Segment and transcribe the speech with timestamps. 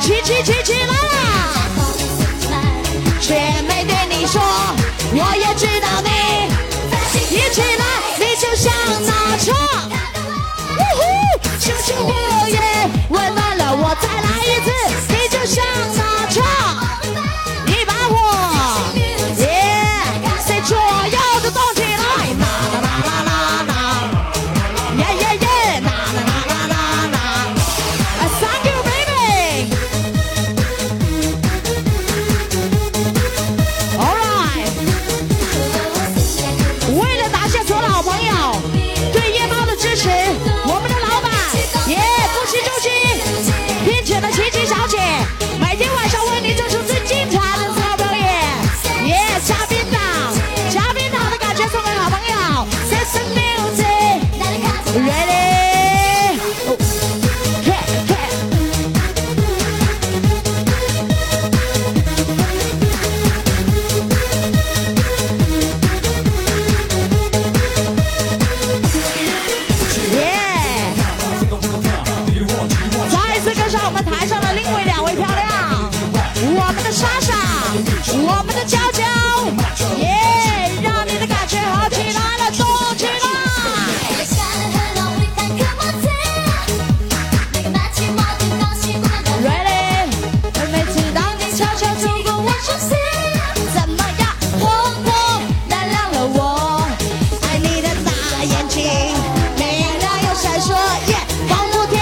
[0.00, 1.35] 起起起起来了！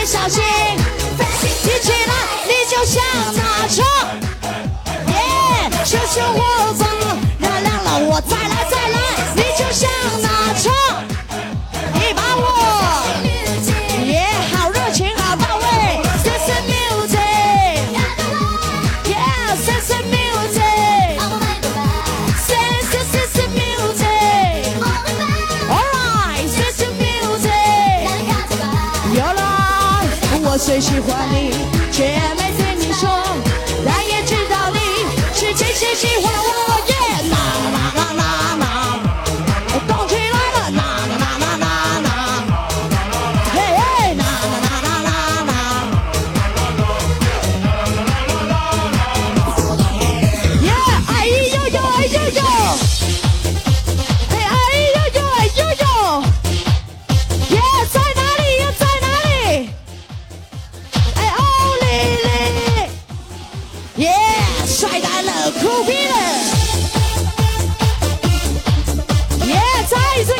[0.04, 0.42] 小心，
[1.62, 2.14] 提起来
[2.46, 3.02] 你就像
[3.34, 3.82] 那车，
[5.08, 5.70] 耶！
[5.82, 6.84] 求求我吧，
[7.38, 8.63] 原谅了我再来。
[30.74, 31.52] 很喜欢你，
[31.92, 32.02] 却
[32.36, 33.08] 没对你说，
[33.86, 34.80] 但也知道你
[35.32, 36.53] 是真心喜欢我。
[64.66, 66.14] 帅呆了酷毙了
[69.46, 70.33] 耶再一次。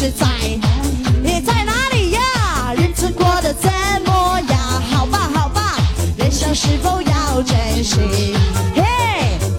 [0.00, 0.28] 是在。
[1.24, 2.72] 你在哪里呀？
[2.76, 3.68] 日子过得怎
[4.06, 4.56] 么样
[4.92, 5.76] 好吧好吧
[6.16, 7.98] 人生是否要珍惜？
[8.76, 8.84] 嘿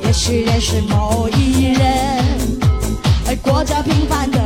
[0.01, 2.23] 也许认识某一人
[3.43, 4.38] 过着平凡的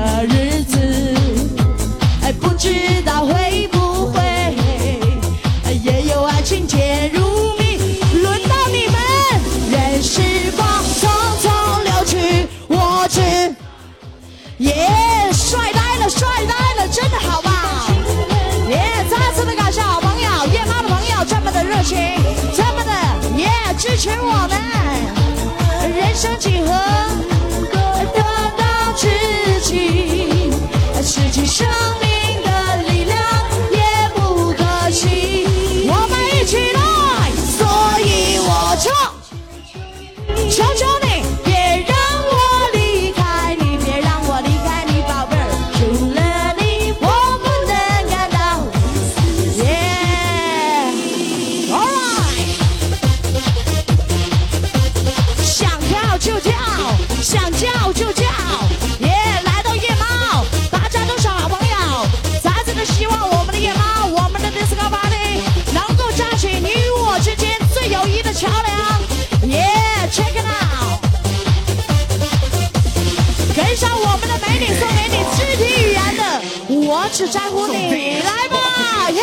[77.13, 79.21] 只在乎你来吧耶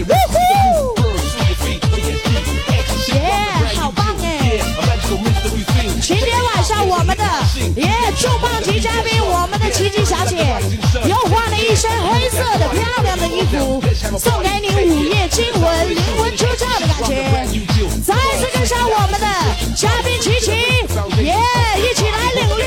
[0.00, 0.36] 呜呼
[3.14, 3.16] 耶
[3.76, 4.60] 好棒哎
[6.02, 7.24] 今天晚上我们的
[7.80, 7.88] 耶
[8.18, 10.38] 重磅级嘉宾我们的琪琪小姐
[11.08, 13.80] 又换了一身黑色的漂亮的衣服
[14.18, 17.46] 送给你午夜惊魂灵魂出窍的感觉
[18.04, 19.26] 再次跟上我们的
[19.76, 20.50] 嘉宾琪琪
[21.22, 21.32] 耶
[21.78, 22.66] 一起来领略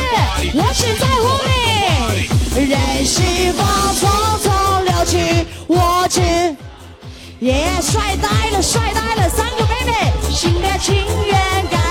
[0.53, 1.48] 我只在乎
[3.09, 3.63] 细胞
[3.95, 4.07] 匆
[4.43, 6.21] 匆流去，我只
[7.39, 10.95] 耶，帅呆了，帅呆了，三个妹妹，心甘情
[11.25, 11.88] 愿。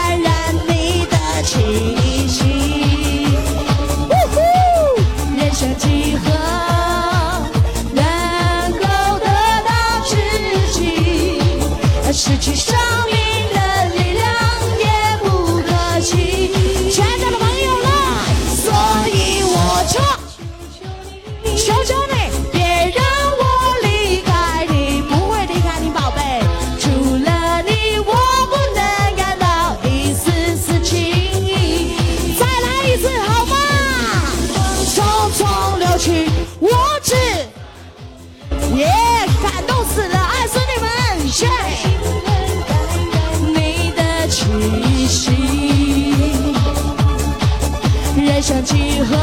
[48.69, 49.17] 几何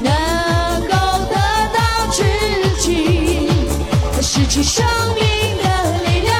[0.00, 0.94] 能够
[1.28, 1.34] 得
[1.74, 2.22] 到知
[2.78, 3.50] 己，
[4.22, 4.84] 失去生
[5.16, 5.24] 命
[5.58, 5.64] 的
[6.04, 6.30] 力量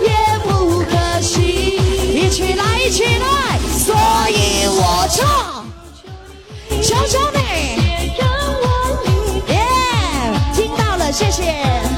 [0.00, 0.08] 也
[0.48, 1.76] 不可惜，
[2.14, 3.94] 一起来一起来，所
[4.30, 5.66] 以我唱，
[6.82, 7.38] 求求你，
[7.76, 8.26] 别让
[8.62, 8.64] 我
[9.04, 9.06] 离。
[9.52, 9.54] 耶，
[10.54, 11.93] 听到了，谢谢。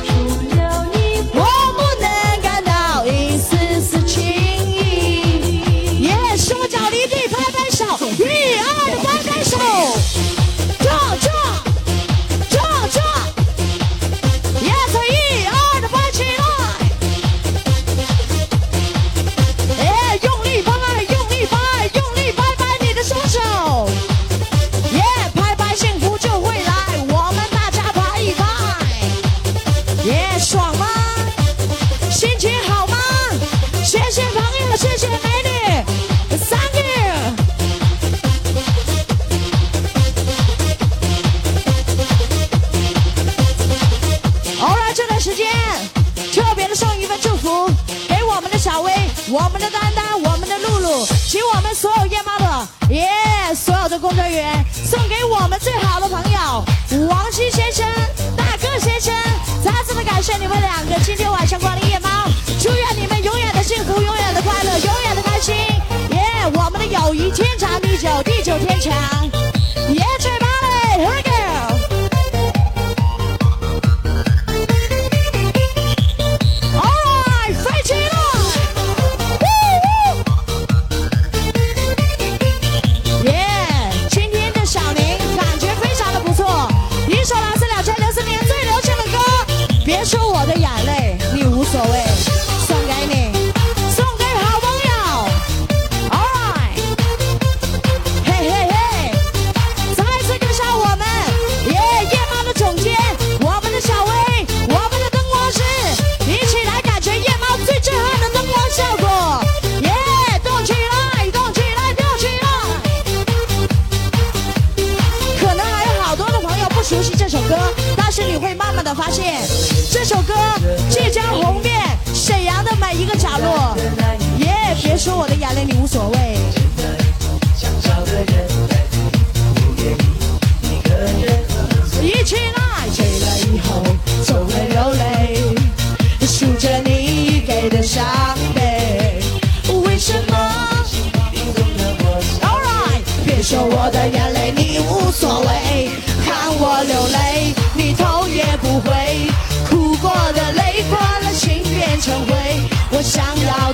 [68.22, 69.15] 地久天长。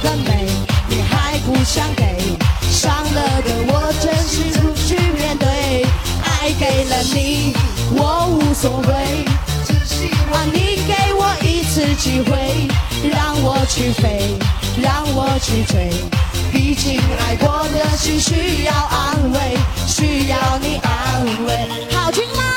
[0.02, 0.46] 很美
[0.88, 2.18] 你还不想给
[2.70, 5.86] 伤了的我真心不去面对
[6.24, 7.54] 爱给了你
[7.94, 9.24] 我无所谓
[9.64, 12.68] 只希望你给我一次机会
[13.08, 14.36] 让我去飞
[14.82, 15.90] 让我去追。
[16.52, 19.56] 毕竟爱过的心需要安慰
[19.86, 21.68] 需要你安慰。
[21.94, 22.51] 好听吗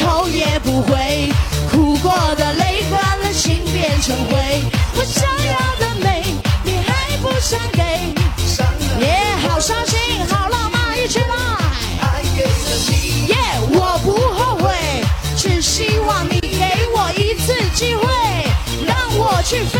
[0.00, 1.30] 头也不回，
[1.70, 4.62] 哭过的泪干了，心变成灰。
[4.96, 6.24] 我想要的美，
[6.64, 7.82] 你还不想给？
[9.00, 11.26] 耶，好伤心，好浪漫，一起来！
[13.28, 13.36] 耶，
[13.68, 14.74] 我不后悔，
[15.36, 18.06] 只希望你给我一次机会，
[18.86, 19.78] 让我去飞，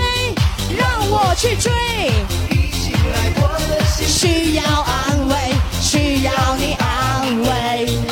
[0.77, 1.71] 让我去追。
[3.69, 5.35] 的心，需要安慰，
[5.81, 8.10] 需要你安慰。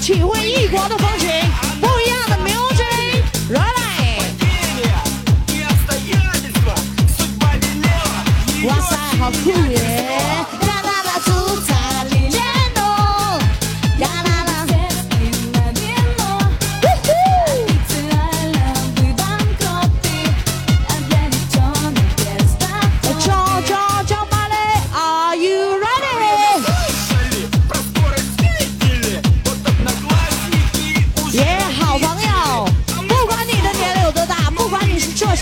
[0.00, 0.96] 体会异国的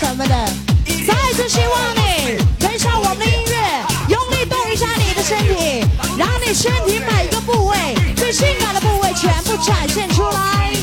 [0.07, 0.35] 什么的？
[1.05, 5.85] 再次希望你跟上我们的音乐，用力动一下你的身体，
[6.17, 10.76] 让你身体每一个部位、最性感的部位全部展现出来。